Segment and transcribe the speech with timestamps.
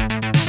[0.00, 0.39] you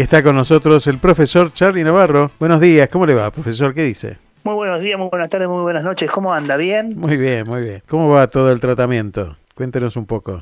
[0.00, 2.30] Y está con nosotros el profesor Charlie Navarro.
[2.38, 3.74] Buenos días, ¿cómo le va, profesor?
[3.74, 4.16] ¿Qué dice?
[4.44, 6.10] Muy buenos días, muy buenas tardes, muy buenas noches.
[6.10, 6.56] ¿Cómo anda?
[6.56, 6.98] ¿Bien?
[6.98, 7.82] Muy bien, muy bien.
[7.86, 9.36] ¿Cómo va todo el tratamiento?
[9.54, 10.40] Cuéntenos un poco.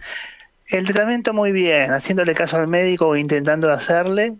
[0.69, 4.37] El tratamiento muy bien, haciéndole caso al médico intentando hacerle,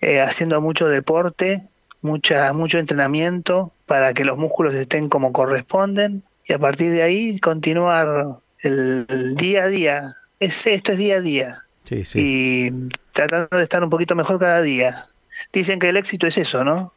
[0.00, 1.60] eh, haciendo mucho deporte,
[2.00, 7.38] mucha, mucho entrenamiento para que los músculos estén como corresponden y a partir de ahí
[7.38, 10.14] continuar el, día a día.
[10.40, 11.65] Es, esto es día a día.
[11.88, 12.18] Sí, sí.
[12.20, 15.08] Y tratando de estar un poquito mejor cada día.
[15.52, 16.92] Dicen que el éxito es eso, ¿no?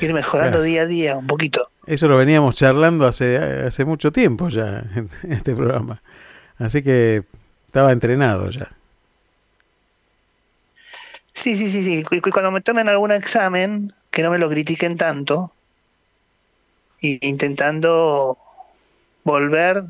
[0.00, 1.70] Ir mejorando día a día un poquito.
[1.86, 6.02] Eso lo veníamos charlando hace, hace mucho tiempo ya en este programa.
[6.58, 7.24] Así que
[7.66, 8.70] estaba entrenado ya.
[11.34, 12.04] Sí, sí, sí, sí.
[12.30, 15.52] Cuando me tomen algún examen, que no me lo critiquen tanto.
[17.00, 18.38] e intentando
[19.24, 19.82] volver,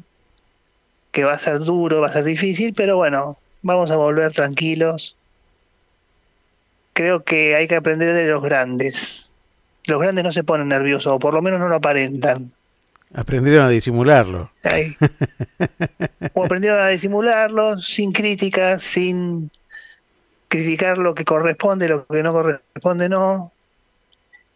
[1.11, 5.17] que va a ser duro, va a ser difícil, pero bueno, vamos a volver tranquilos.
[6.93, 9.31] Creo que hay que aprender de los grandes.
[9.87, 12.53] Los grandes no se ponen nerviosos, o por lo menos no lo aparentan.
[13.15, 14.51] Aprendieron a disimularlo.
[16.35, 19.51] O aprendieron a disimularlo sin críticas, sin
[20.49, 23.53] criticar lo que corresponde, lo que no corresponde no.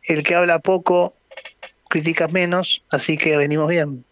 [0.03, 1.15] El que habla poco
[1.89, 4.05] critica menos, así que venimos bien.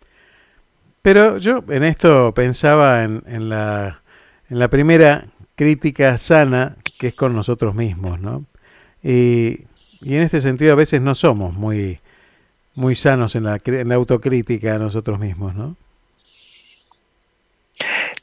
[1.02, 4.02] Pero yo en esto pensaba en, en, la,
[4.50, 5.26] en la primera
[5.56, 8.44] crítica sana, que es con nosotros mismos, ¿no?
[9.02, 9.66] Y,
[10.00, 12.00] y en este sentido a veces no somos muy,
[12.74, 15.76] muy sanos en la, en la autocrítica a nosotros mismos, ¿no?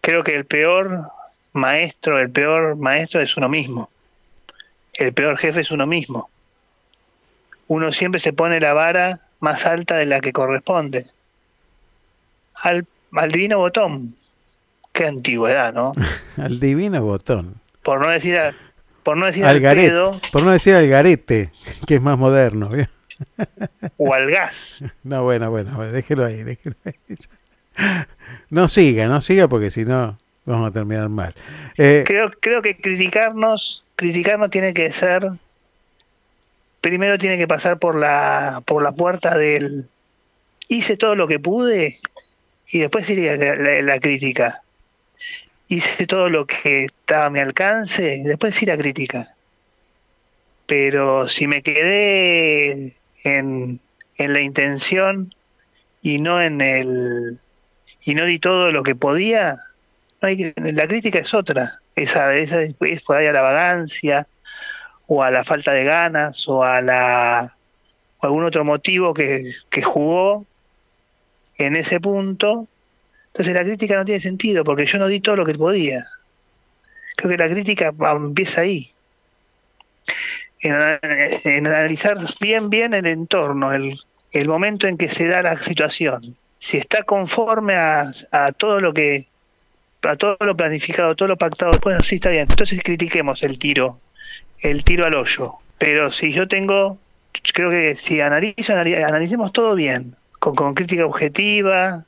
[0.01, 1.01] Creo que el peor
[1.53, 3.89] maestro, el peor maestro es uno mismo.
[4.93, 6.29] El peor jefe es uno mismo.
[7.67, 11.05] Uno siempre se pone la vara más alta de la que corresponde.
[12.55, 14.01] Al, al divino botón.
[14.91, 15.93] Qué antigüedad, ¿no?
[16.37, 17.55] al divino botón.
[17.83, 18.37] Por no decir,
[19.03, 19.61] por no decir al,
[20.31, 21.51] Por no decir al garete,
[21.87, 22.69] que es más moderno.
[23.97, 24.83] o al gas.
[25.03, 26.95] No, bueno, bueno, déjelo ahí, déjelo ahí.
[28.49, 31.33] No siga, no siga porque si no vamos a terminar mal.
[31.77, 35.23] Eh, creo, creo que criticarnos, criticarnos tiene que ser,
[36.81, 39.87] primero tiene que pasar por la, por la puerta del
[40.67, 41.97] hice todo lo que pude
[42.67, 44.63] y después iría la, la, crítica.
[45.71, 49.35] Hice todo lo que estaba a mi alcance, después sí la crítica.
[50.65, 53.79] Pero si me quedé en,
[54.17, 55.33] en la intención
[56.01, 57.39] y no en el
[58.05, 59.55] y no di todo lo que podía,
[60.19, 64.27] la crítica es otra, esa, esa es, por ahí a la vagancia
[65.07, 67.55] o a la falta de ganas o a la
[68.17, 70.45] o algún otro motivo que, que jugó
[71.57, 72.67] en ese punto.
[73.33, 76.03] Entonces la crítica no tiene sentido porque yo no di todo lo que podía.
[77.15, 78.91] Creo que la crítica empieza ahí.
[80.61, 83.97] En, analizar bien, bien el entorno, el,
[84.31, 88.11] el momento en que se da la situación si está conforme a,
[88.55, 89.27] todo lo que
[90.03, 92.47] a todo lo planificado, todo lo pactado, bueno, sí está bien.
[92.49, 93.99] Entonces critiquemos el tiro,
[94.59, 95.55] el tiro al hoyo.
[95.79, 96.99] Pero si yo tengo,
[97.53, 102.05] creo que si analizo, analicemos todo bien, con crítica objetiva,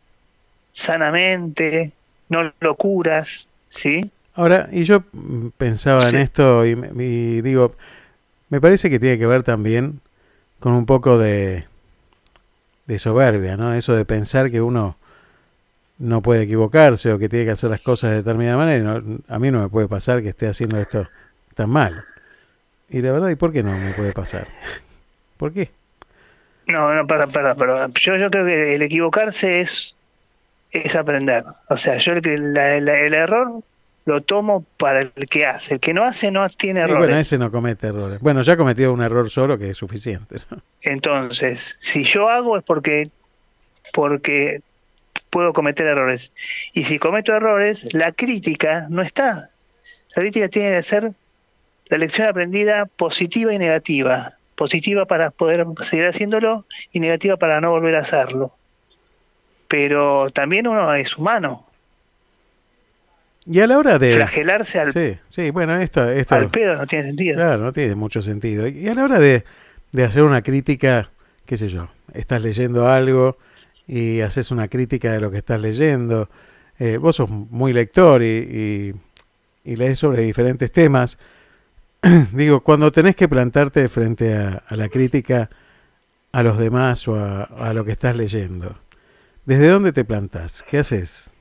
[0.74, 1.94] sanamente,
[2.30, 4.12] no locuras, ¿sí?
[4.36, 5.04] Ahora, y yo
[5.58, 7.76] pensaba en esto y, y digo,
[8.50, 10.02] me parece que tiene que ver también
[10.60, 11.66] con un poco de,
[12.86, 13.74] de soberbia, ¿no?
[13.74, 14.98] Eso de pensar que uno
[16.00, 19.02] no puede equivocarse o que tiene que hacer las cosas de determinada manera.
[19.28, 21.08] a mí no me puede pasar que esté haciendo esto
[21.56, 22.04] tan mal.
[22.90, 24.48] Y la verdad, ¿y por qué no me puede pasar?
[25.38, 25.72] ¿Por qué?
[26.68, 27.88] No, no, para, para, para.
[27.96, 29.96] Yo, yo creo que el equivocarse es,
[30.74, 31.44] es aprender.
[31.70, 33.64] O sea, yo el, el error
[34.06, 35.76] lo tomo para el que hace.
[35.76, 36.98] El que no hace no tiene errores.
[36.98, 38.20] bueno, ese no comete errores.
[38.20, 40.38] Bueno, ya cometió un error solo que es suficiente.
[40.82, 43.08] Entonces, si yo hago es porque,
[43.94, 44.62] porque
[45.30, 46.32] puedo cometer errores.
[46.74, 49.50] Y si cometo errores, la crítica no está.
[50.16, 51.14] La crítica tiene que ser
[51.88, 54.34] la lección aprendida positiva y negativa.
[54.56, 58.54] Positiva para poder seguir haciéndolo y negativa para no volver a hacerlo.
[59.74, 61.66] Pero también uno es humano
[63.46, 64.12] y a la hora de...
[64.12, 67.38] Flagelarse al, sí, sí, bueno, esto, esto, al pedo no tiene sentido.
[67.38, 68.68] Claro, no tiene mucho sentido.
[68.68, 69.44] Y a la hora de,
[69.92, 71.10] de hacer una crítica,
[71.46, 73.38] qué sé yo, estás leyendo algo
[73.88, 76.30] y haces una crítica de lo que estás leyendo.
[76.78, 78.94] Eh, vos sos muy lector y,
[79.66, 81.18] y, lees sobre diferentes temas.
[82.32, 85.50] Digo, cuando tenés que plantarte frente a, a, la crítica
[86.32, 88.78] a los demás o a, a lo que estás leyendo,
[89.46, 90.64] ¿desde dónde te plantás?
[90.64, 91.34] ¿Qué haces?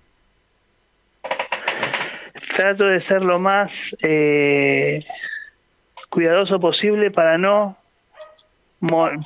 [2.53, 5.05] trato de ser lo más eh,
[6.09, 7.77] cuidadoso posible para no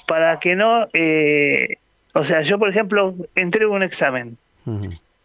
[0.06, 1.76] para que no eh,
[2.14, 4.38] o sea yo por ejemplo entrego un examen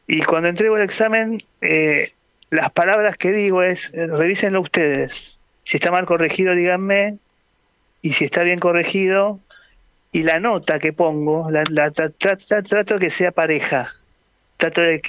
[0.07, 2.13] y cuando entrego el examen eh,
[2.49, 7.17] las palabras que digo es revísenlo ustedes si está mal corregido díganme
[8.01, 9.39] y si está bien corregido
[10.11, 13.95] y la nota que pongo la, la trato que sea pareja
[14.61, 15.01] trato de,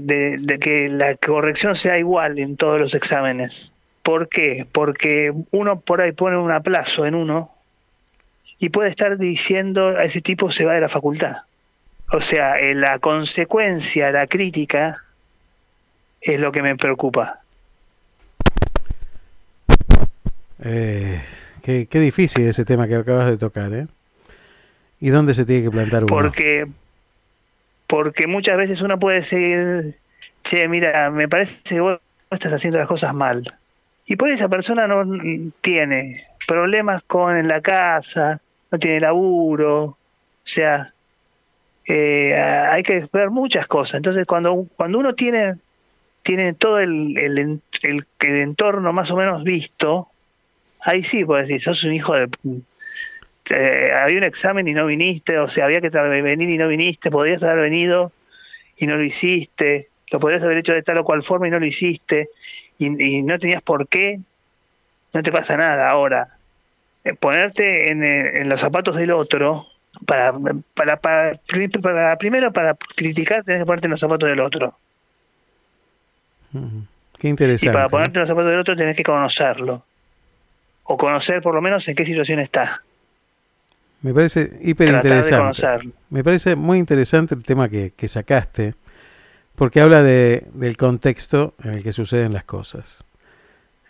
[0.00, 3.72] de, que la corrección sea igual en todos los exámenes.
[4.04, 4.68] ¿Por qué?
[4.70, 7.52] Porque uno por ahí pone un aplazo en uno
[8.60, 11.38] y puede estar diciendo a ese tipo se va de la facultad.
[12.12, 15.02] O sea, en la consecuencia, la crítica,
[16.20, 17.42] es lo que me preocupa.
[20.62, 21.20] Eh,
[21.64, 23.88] qué, qué, difícil ese tema que acabas de tocar, ¿eh?
[25.00, 26.08] ¿Y dónde se tiene que plantar uno?
[26.08, 26.66] Porque,
[27.86, 29.82] porque muchas veces uno puede seguir,
[30.42, 32.00] che, mira, me parece que vos
[32.30, 33.44] estás haciendo las cosas mal.
[34.06, 35.04] Y por esa persona no
[35.60, 38.40] tiene problemas con la casa,
[38.70, 39.96] no tiene laburo, o
[40.44, 40.94] sea,
[41.86, 43.96] eh, hay que ver muchas cosas.
[43.98, 45.56] Entonces, cuando, cuando uno tiene,
[46.22, 50.10] tiene todo el, el, el, el entorno más o menos visto,
[50.80, 52.28] ahí sí puedes decir, sos un hijo de...
[53.50, 57.10] Eh, había un examen y no viniste, o sea, había que venir y no viniste,
[57.10, 58.12] podrías haber venido
[58.76, 61.58] y no lo hiciste, lo podrías haber hecho de tal o cual forma y no
[61.58, 62.28] lo hiciste,
[62.78, 64.18] y, y no tenías por qué,
[65.12, 65.90] no te pasa nada.
[65.90, 66.38] Ahora,
[67.04, 69.66] eh, ponerte en, eh, en, los zapatos del otro,
[70.06, 70.32] para,
[70.74, 71.38] para, para,
[71.80, 74.76] para, primero para criticar tenés que ponerte en los zapatos del otro.
[77.18, 77.70] Qué interesante.
[77.70, 79.84] Y para ponerte en los zapatos del otro tenés que conocerlo.
[80.84, 82.82] O conocer por lo menos en qué situación está.
[84.00, 85.92] Me parece hiper interesante.
[86.10, 88.74] Me parece muy interesante el tema que, que sacaste,
[89.56, 93.04] porque habla de, del contexto en el que suceden las cosas.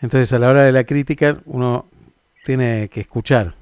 [0.00, 1.86] Entonces, a la hora de la crítica, uno
[2.44, 3.54] tiene que escuchar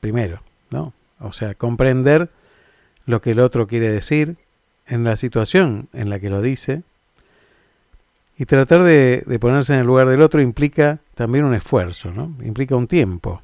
[0.00, 0.94] primero, ¿no?
[1.20, 2.30] O sea, comprender
[3.06, 4.36] lo que el otro quiere decir
[4.86, 6.82] en la situación en la que lo dice.
[8.38, 12.34] Y tratar de, de ponerse en el lugar del otro implica también un esfuerzo, ¿no?
[12.42, 13.42] Implica un tiempo.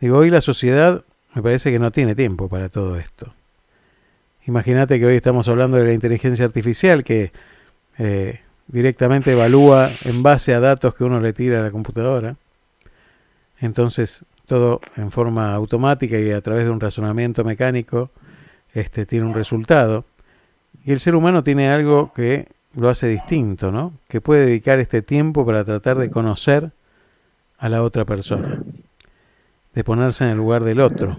[0.00, 3.34] Digo, hoy la sociedad me parece que no tiene tiempo para todo esto.
[4.46, 7.32] Imagínate que hoy estamos hablando de la inteligencia artificial que
[7.98, 12.36] eh, directamente evalúa en base a datos que uno le tira a la computadora.
[13.60, 18.10] Entonces, todo en forma automática y a través de un razonamiento mecánico
[18.72, 20.04] este, tiene un resultado.
[20.84, 23.92] Y el ser humano tiene algo que lo hace distinto, ¿no?
[24.08, 26.72] Que puede dedicar este tiempo para tratar de conocer
[27.58, 28.62] a la otra persona
[29.74, 31.16] de ponerse en el lugar del otro.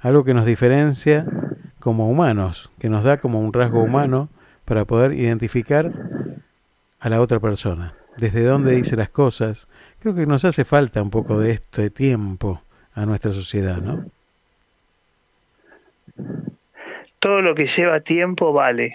[0.00, 1.26] Algo que nos diferencia
[1.78, 4.28] como humanos, que nos da como un rasgo humano
[4.64, 5.92] para poder identificar
[6.98, 9.68] a la otra persona, desde dónde dice las cosas.
[10.00, 12.62] Creo que nos hace falta un poco de este tiempo
[12.94, 14.06] a nuestra sociedad, ¿no?
[17.18, 18.90] Todo lo que lleva tiempo vale.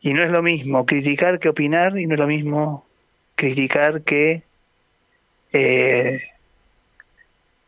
[0.00, 2.86] Y no es lo mismo criticar que opinar, y no es lo mismo
[3.36, 4.42] criticar que
[5.52, 6.18] eh,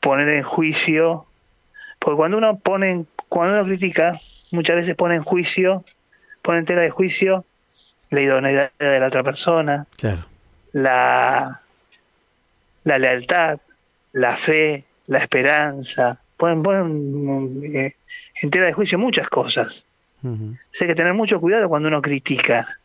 [0.07, 1.27] poner en juicio,
[1.99, 4.17] porque cuando uno pone, cuando uno critica,
[4.53, 5.85] muchas veces pone en juicio,
[6.43, 7.45] pone en tela de juicio
[8.11, 10.25] la idoneidad de la otra persona, claro.
[10.73, 11.61] la,
[12.85, 13.59] la lealtad,
[14.13, 17.97] la fe, la esperanza, ponen, ponen eh,
[18.43, 19.89] en tela de juicio muchas cosas.
[20.23, 20.59] Uh -huh.
[20.83, 22.79] Hay que tener mucho cuidado cuando uno critica.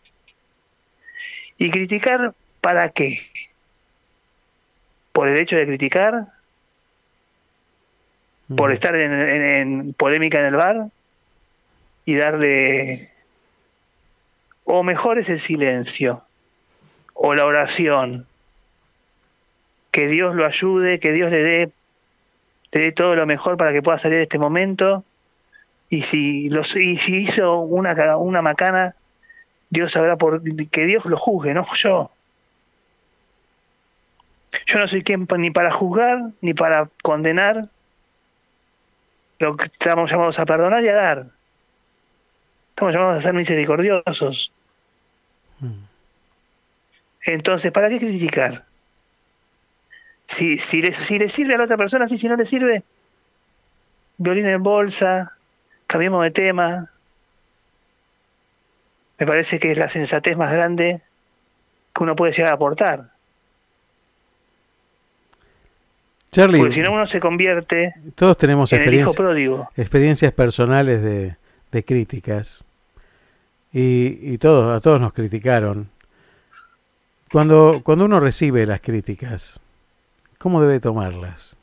[1.60, 3.16] ¿Y criticar para qué?
[5.12, 6.41] ¿Por el hecho de criticar?
[8.56, 10.88] Por estar en, en, en, polémica en el bar
[12.06, 13.00] y darle
[14.64, 16.24] o mejor es el silencio
[17.14, 18.28] o la oración.
[19.92, 21.72] Que Dios lo ayude que Dios le dé
[22.72, 25.04] le dé todo lo mejor para que pueda salir de este momento.
[25.90, 28.96] Y si los y si hizo una una macana
[29.70, 32.12] Dios sabrá por que Dios lo juzgue no yo.
[34.66, 37.70] Yo no soy quien ni para juzgar ni para condenar
[39.42, 41.26] lo que estamos llamados a perdonar y a dar.
[42.70, 44.52] Estamos llamados a ser misericordiosos.
[47.24, 48.66] Entonces, ¿para qué criticar?
[50.28, 52.84] Si, si, le, si le sirve a la otra persona, sí, si no le sirve,
[54.18, 55.38] violín en bolsa,
[55.88, 56.92] cambiemos de tema.
[59.18, 61.02] Me parece que es la sensatez más grande
[61.94, 63.00] que uno puede llegar a aportar.
[66.32, 69.70] Charlie, Porque si no uno se convierte todos tenemos en el hijo pródigo.
[69.76, 71.36] experiencias personales de,
[71.72, 72.64] de críticas
[73.74, 75.90] y, y todos, a todos nos criticaron.
[77.32, 79.60] Cuando, cuando uno recibe las críticas,
[80.38, 81.56] ¿cómo debe tomarlas?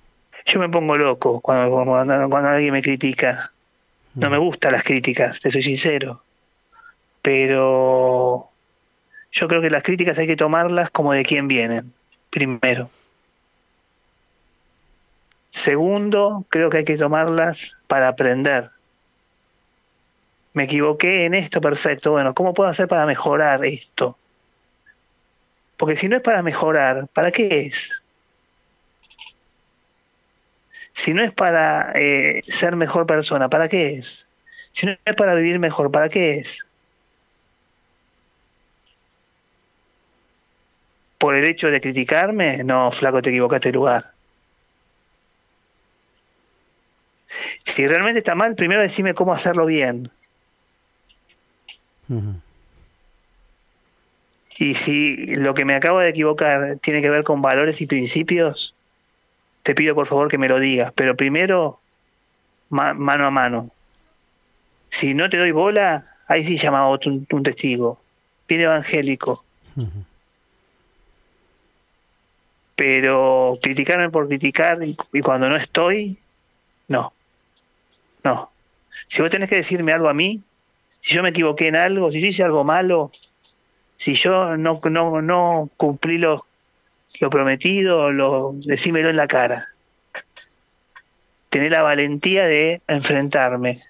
[0.47, 3.53] Yo me pongo loco cuando, cuando, cuando alguien me critica.
[4.15, 6.23] No me gustan las críticas, te soy sincero.
[7.23, 8.49] Pero
[9.33, 11.93] yo creo que las críticas hay que tomarlas como de quién vienen,
[12.31, 12.91] primero.
[15.51, 18.65] Segundo, creo que hay que tomarlas para aprender.
[20.53, 22.13] Me equivoqué en esto, perfecto.
[22.13, 24.19] Bueno, ¿cómo puedo hacer para mejorar esto?
[25.77, 28.03] Porque si no es para mejorar, ¿para qué es?
[30.93, 34.27] Si no es para eh, ser mejor persona, ¿para qué es?
[34.73, 36.67] Si no es para vivir mejor, ¿para qué es?
[41.19, 42.65] ¿Por el hecho de criticarme?
[42.65, 44.18] No, flaco, te equivocaste lugar.
[47.65, 50.11] Si realmente está mal, primero decime cómo hacerlo bien.
[54.59, 58.75] Y si lo que me acabo de equivocar tiene que ver con valores y principios,
[59.63, 60.93] te pido por favor que me lo digas.
[60.95, 61.81] Pero primero,
[62.71, 63.71] mano a mano.
[64.89, 68.01] Si no te doy bola, ahí sí llama a otro un, testigo.
[68.49, 69.45] Bien evangélico.
[72.75, 74.79] Pero criticarme por criticar
[75.13, 76.19] y cuando no estoy,
[76.89, 77.13] no.
[78.29, 78.51] No.
[79.07, 80.43] Si vos tenés que decirme algo a mí,
[81.01, 83.11] si yo me equivoqué en algo, si yo hice algo malo,
[83.97, 86.45] si yo no, no, no cumplí lo,
[87.21, 89.69] lo prometido, lo, decímelo en la cara.
[91.49, 93.83] Tener la valentía de enfrentarme.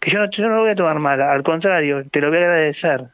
[0.00, 2.38] Que yo no, yo no lo voy a tomar mal, al contrario, te lo voy
[2.38, 3.12] a agradecer.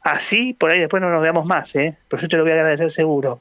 [0.00, 1.96] Así, por ahí después no nos veamos más, ¿eh?
[2.08, 3.40] pero yo te lo voy a agradecer seguro,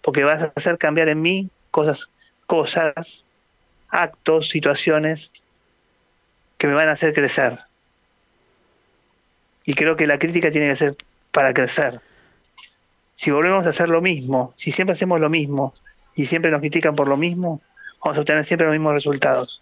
[0.00, 2.10] porque vas a hacer cambiar en mí cosas,
[2.46, 3.24] cosas
[3.92, 5.32] actos, situaciones
[6.58, 7.56] que me van a hacer crecer.
[9.64, 10.96] Y creo que la crítica tiene que ser
[11.30, 12.00] para crecer.
[13.14, 15.74] Si volvemos a hacer lo mismo, si siempre hacemos lo mismo
[16.16, 17.60] y siempre nos critican por lo mismo,
[18.02, 19.60] vamos a obtener siempre los mismos resultados.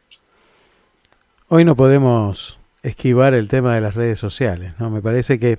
[1.49, 4.89] Hoy no podemos esquivar el tema de las redes sociales, ¿no?
[4.89, 5.59] Me parece que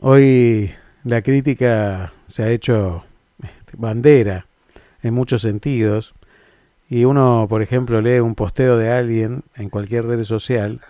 [0.00, 0.74] hoy
[1.04, 3.04] la crítica se ha hecho
[3.42, 4.46] este, bandera
[5.02, 6.14] en muchos sentidos
[6.90, 10.80] y uno, por ejemplo, lee un posteo de alguien en cualquier red social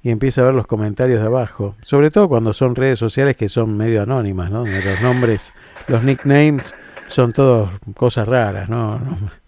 [0.00, 3.48] y empieza a ver los comentarios de abajo, sobre todo cuando son redes sociales que
[3.48, 4.58] son medio anónimas, ¿no?
[4.58, 5.54] Donde los nombres,
[5.88, 6.74] los nicknames
[7.08, 9.00] son todos cosas raras, ¿no?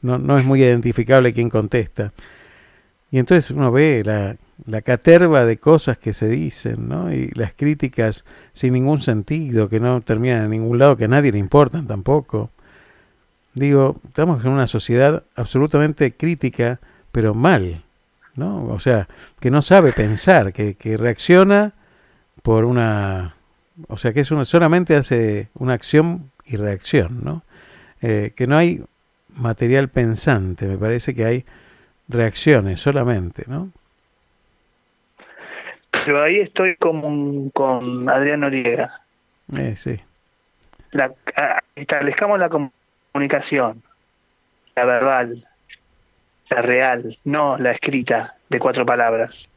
[0.03, 2.13] No, no, es muy identificable quién contesta.
[3.13, 4.37] Y entonces uno ve la,
[4.67, 7.13] la caterva de cosas que se dicen, ¿no?
[7.13, 11.31] Y las críticas sin ningún sentido, que no terminan en ningún lado, que a nadie
[11.31, 12.51] le importan tampoco.
[13.55, 16.81] Digo, estamos en una sociedad absolutamente crítica,
[17.11, 17.85] pero mal,
[18.37, 18.65] ¿no?
[18.67, 19.09] O sea,
[19.41, 21.73] que no sabe pensar, que, reacciona
[22.43, 23.35] por una...
[23.89, 27.43] O sea, que es una, solamente hace una acción y reacción, ¿no?
[28.03, 28.85] Eh, que no hay
[29.29, 31.45] material pensante, me parece que hay
[32.09, 33.73] reacciones solamente, ¿no?
[36.05, 38.89] Pero ahí estoy con, con Adrián Noriega.
[39.57, 40.01] Eh, sí.
[40.93, 41.13] La,
[41.75, 42.49] establezcamos la
[43.13, 43.83] comunicación,
[44.77, 45.45] la verbal,
[46.51, 49.49] la real, no la escrita de cuatro palabras.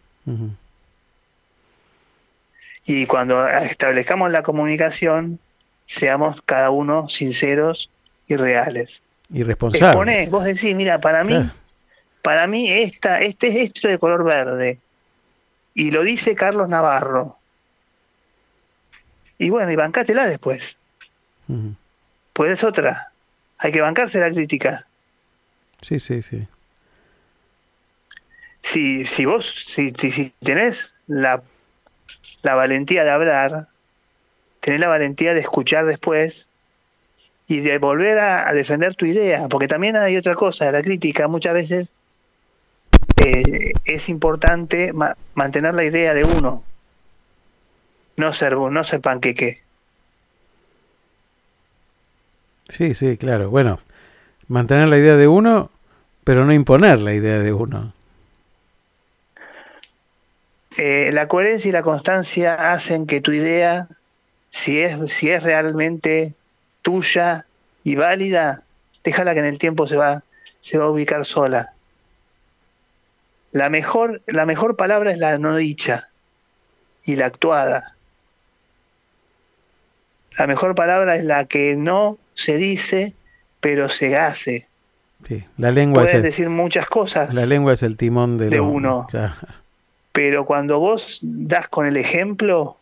[2.86, 5.40] Y cuando establezcamos la comunicación,
[5.86, 7.90] seamos cada uno sinceros
[8.28, 9.04] y reales.
[9.32, 10.30] Y responsables.
[10.32, 11.50] vos decís, mira, para mí,
[12.22, 14.80] para mí esta, este es esto de color verde.
[15.74, 17.38] Y lo dice Carlos Navarro.
[19.38, 20.78] Y bueno, y bancátela después.
[22.34, 23.13] Puedes otra
[23.64, 24.86] hay que bancarse la crítica.
[25.82, 26.46] Sí, sí, sí.
[28.62, 31.42] Si, si vos, si, si, tenés la,
[32.42, 33.70] la valentía de hablar,
[34.60, 36.50] tenés la valentía de escuchar después
[37.48, 41.54] y de volver a, defender tu idea, porque también hay otra cosa, la crítica muchas
[41.54, 41.96] veces
[43.16, 44.92] eh, es importante
[45.36, 46.66] mantener la idea de uno,
[48.18, 49.64] no ser, no ser panqueque.
[52.74, 53.52] Sí, sí, claro.
[53.52, 53.80] Bueno,
[54.48, 55.70] mantener la idea de uno,
[56.24, 57.94] pero no imponer la idea de uno.
[60.78, 63.90] Eh, la coherencia y la constancia hacen que tu idea,
[64.50, 66.34] si es, si es realmente
[66.82, 67.46] tuya
[67.84, 68.64] y válida,
[69.04, 70.24] déjala que en el tiempo se va,
[70.60, 71.76] se va a ubicar sola.
[73.52, 76.10] La mejor, la mejor palabra es la no dicha
[77.06, 77.96] y la actuada.
[80.40, 83.14] La mejor palabra es la que no se dice,
[83.60, 84.68] pero se hace.
[85.28, 87.34] Sí, la lengua es decir muchas cosas.
[87.34, 89.08] La lengua es el timón de, uno.
[90.12, 92.78] Pero cuando vos das con el ejemplo,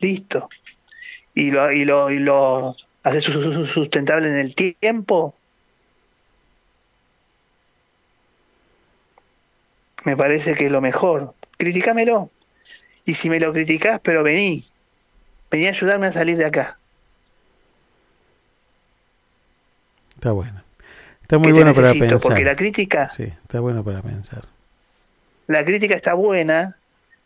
[0.00, 0.48] listo.
[1.34, 5.34] Y lo, y lo, y lo haces sustentable en el tiempo,
[10.04, 11.34] me parece que es lo mejor.
[11.58, 12.30] Criticámelo.
[13.04, 14.64] Y si me lo criticás, pero vení.
[15.50, 16.78] Vení a ayudarme a salir de acá.
[20.24, 20.64] Está bueno.
[21.20, 22.18] Está muy bueno para pensar.
[22.22, 23.06] Porque la crítica.
[23.08, 24.46] Sí, está bueno para pensar.
[25.48, 26.78] La crítica está buena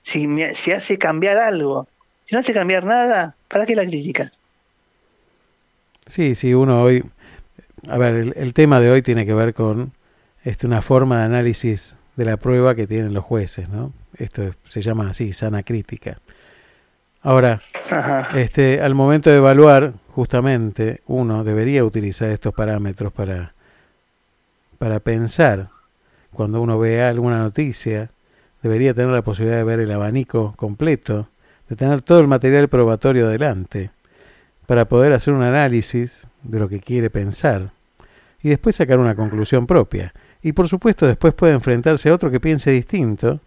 [0.02, 1.86] si, me, si hace cambiar algo.
[2.24, 4.28] Si no hace cambiar nada, ¿para qué la crítica?
[6.08, 7.04] Sí, sí, uno hoy.
[7.86, 9.92] A ver, el, tema de hoy tiene que ver con
[10.42, 13.92] este, una forma de análisis de la prueba que tienen los jueces, ¿no?
[14.16, 16.18] Esto se llama así, sana crítica.
[17.22, 17.58] Ahora,
[18.34, 23.54] este, al momento de evaluar, justamente, uno debería utilizar estos parámetros para,
[24.78, 25.70] para pensar,
[26.32, 28.10] cuando uno ve alguna noticia,
[28.62, 31.28] debería tener la posibilidad de ver el abanico completo,
[31.68, 33.90] de tener todo el material probatorio adelante,
[34.66, 37.72] para poder hacer un análisis de lo que quiere pensar
[38.42, 40.12] y después sacar una conclusión propia.
[40.42, 43.40] Y por supuesto después puede enfrentarse a otro que piense distinto.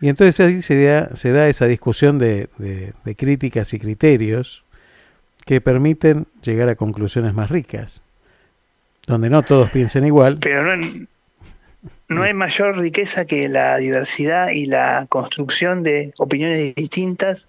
[0.00, 4.64] Y entonces ahí se da, se da esa discusión de, de críticas y criterios
[5.44, 8.02] que permiten llegar a conclusiones más ricas,
[9.06, 10.38] donde no todos piensen igual.
[10.40, 11.06] Pero no,
[12.08, 17.48] no hay mayor riqueza que la diversidad y la construcción de opiniones distintas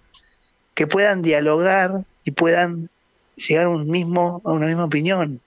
[0.74, 2.90] que puedan dialogar y puedan
[3.36, 5.40] llegar a, un mismo, a una misma opinión.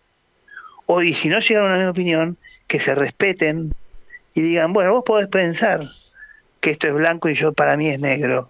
[0.86, 3.74] O y si no llegan a una misma opinión, que se respeten
[4.34, 5.82] y digan, bueno, vos podés pensar
[6.60, 8.50] que esto es blanco y yo para mí es negro.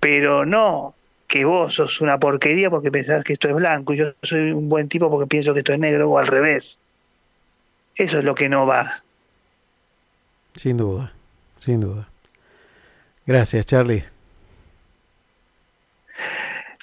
[0.00, 0.94] Pero no
[1.26, 4.68] que vos sos una porquería porque pensás que esto es blanco y yo soy un
[4.68, 6.78] buen tipo porque pienso que esto es negro o al revés.
[7.96, 9.02] Eso es lo que no va.
[10.54, 11.12] Sin duda,
[11.58, 12.08] sin duda.
[13.26, 14.04] Gracias, Charlie.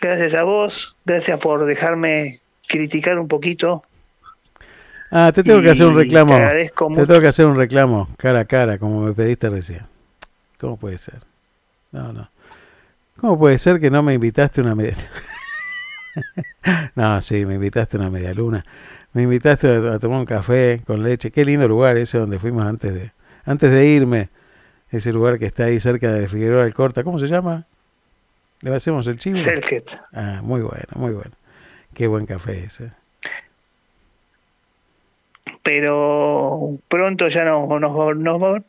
[0.01, 3.83] Gracias a vos, gracias por dejarme criticar un poquito.
[5.11, 6.33] Ah, te tengo que hacer un reclamo.
[6.33, 9.85] Te, te tengo que hacer un reclamo cara a cara, como me pediste recién.
[10.57, 11.19] ¿Cómo puede ser?
[11.91, 12.29] No, no.
[13.17, 15.11] ¿Cómo puede ser que no me invitaste a una media?
[16.95, 18.65] no, sí, me invitaste a una media luna.
[19.13, 21.29] Me invitaste a, tomar un café con leche.
[21.29, 23.11] Qué lindo lugar ese donde fuimos antes de
[23.43, 24.29] antes de irme.
[24.89, 27.03] Ese lugar que está ahí cerca de Figueroa del Corta.
[27.03, 27.65] ¿Cómo se llama?
[28.61, 29.35] ¿Le hacemos el chivo?
[29.35, 29.99] Selket.
[30.13, 31.31] Ah, muy bueno, muy bueno.
[31.93, 32.91] Qué buen café ese.
[35.63, 38.61] Pero pronto ya no, nos, nos,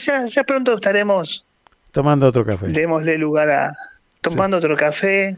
[0.00, 1.44] ya, ya pronto estaremos
[1.92, 2.68] tomando otro café.
[2.68, 3.72] Démosle lugar a,
[4.20, 5.36] tomando otro café,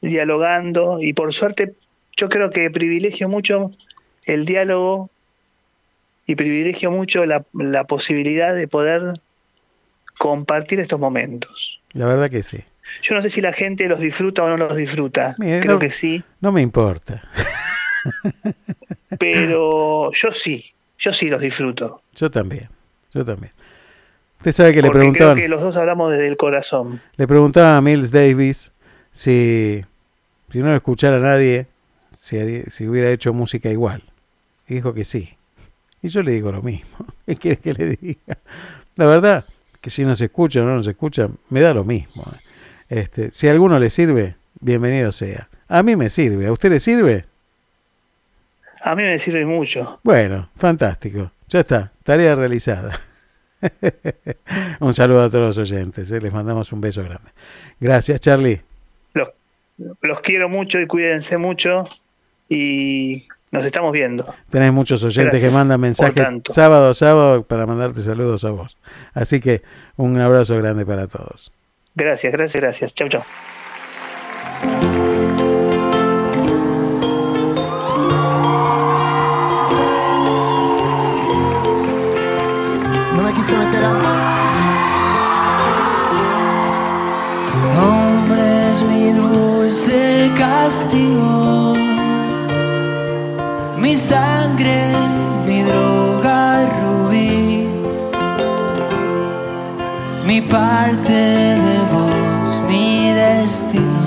[0.00, 1.74] dialogando y por suerte
[2.16, 3.70] yo creo que privilegio mucho
[4.26, 5.10] el diálogo
[6.26, 9.20] y privilegio mucho la, la posibilidad de poder
[10.18, 11.80] compartir estos momentos.
[11.92, 12.64] La verdad que sí.
[13.02, 15.34] Yo no sé si la gente los disfruta o no los disfruta.
[15.38, 16.22] Creo que sí.
[16.40, 17.22] No me importa.
[19.18, 22.00] Pero yo sí, yo sí los disfruto.
[22.14, 22.68] Yo también,
[23.12, 23.52] yo también.
[24.38, 25.34] Usted sabe que le preguntaban.
[25.34, 27.00] Creo que los dos hablamos desde el corazón.
[27.16, 28.72] Le preguntaba a Mills Davis
[29.12, 29.84] si,
[30.50, 31.68] si no escuchara a nadie,
[32.10, 34.02] si, si hubiera hecho música igual.
[34.66, 35.36] Y dijo que sí.
[36.02, 37.06] Y yo le digo lo mismo.
[37.26, 38.38] ¿Qué quiere que le diga?
[38.96, 39.44] La verdad,
[39.80, 42.24] que si no se escucha o no nos escucha, me da lo mismo.
[42.88, 45.48] Este, si a alguno le sirve, bienvenido sea.
[45.68, 46.46] A mí me sirve.
[46.46, 47.26] ¿A usted le sirve?
[48.84, 50.00] A mí me sirve mucho.
[50.02, 51.30] Bueno, fantástico.
[51.48, 52.98] Ya está, tarea realizada.
[54.80, 56.20] un saludo a todos los oyentes, ¿eh?
[56.20, 57.30] les mandamos un beso grande.
[57.78, 58.62] Gracias, Charlie.
[59.14, 61.84] Los, quiero mucho y cuídense mucho
[62.48, 64.34] y nos estamos viendo.
[64.50, 68.78] Tenés muchos oyentes que mandan mensajes sábado a sábado para mandarte saludos a vos.
[69.14, 69.62] Así que
[69.96, 71.52] un abrazo grande para todos.
[71.94, 72.94] Gracias, gracias, gracias.
[72.94, 73.22] Chau, chau.
[90.52, 91.74] Castigo.
[93.82, 94.80] Mi sangre,
[95.46, 96.40] mi droga
[96.76, 97.66] rubí,
[100.28, 101.18] mi parte
[101.66, 104.06] de vos, mi destino.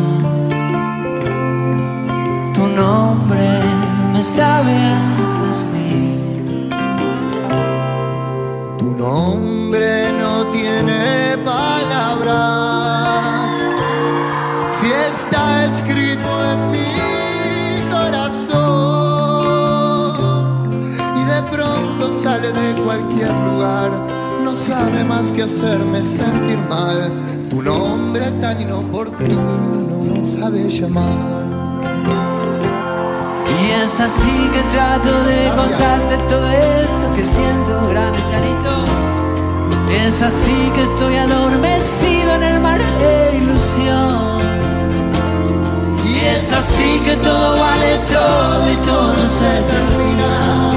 [2.53, 3.47] Tu nombre
[4.13, 5.15] me sabe a.
[8.77, 9.54] Tu nombre
[24.67, 27.11] sabe más que hacerme sentir mal.
[27.49, 31.45] Tu nombre tan inoportuno sabe llamar.
[33.57, 36.49] Y es así que trato de contarte todo
[36.83, 38.73] esto que siento, grande chanito.
[39.91, 44.35] Es así que estoy adormecido en el mar de ilusión
[46.35, 50.74] es así que todo vale todo y todo se termina,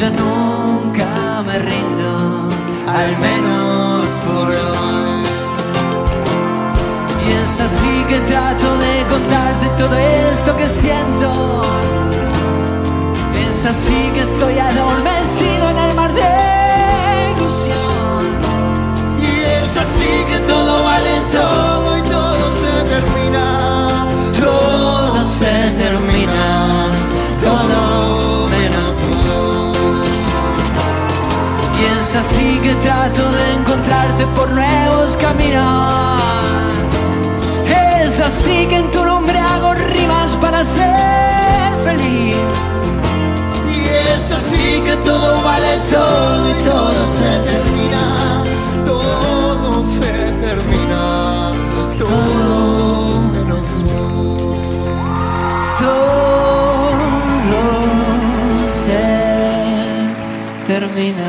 [0.00, 2.48] yo nunca me rindo,
[2.86, 5.24] al menos por hoy.
[7.26, 11.62] Y es así que trato de contarte todo esto que siento.
[13.48, 18.22] Es así que estoy adormecido en el mar de ilusión.
[19.18, 24.06] Y es así que todo vale todo y todo se termina.
[24.40, 26.07] Todo se termina,
[32.18, 36.20] así que trato de encontrarte por nuevos caminos.
[38.02, 42.36] Es así que en tu nombre hago rimas para ser feliz.
[43.70, 43.80] Y
[44.14, 48.04] es así que todo vale todo y todo se termina.
[48.84, 50.12] Todo se
[50.44, 51.02] termina.
[51.96, 53.68] Todo menos.
[55.78, 56.98] Todo
[58.70, 59.04] se
[60.66, 61.27] termina.